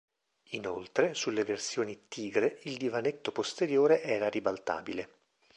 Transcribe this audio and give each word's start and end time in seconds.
Inoltre, 0.53 1.13
sulle 1.13 1.43
versioni 1.43 2.07
"Tigre" 2.07 2.57
il 2.63 2.75
divanetto 2.77 3.31
posteriore 3.31 4.01
era 4.01 4.29
ribaltabile. 4.29 5.09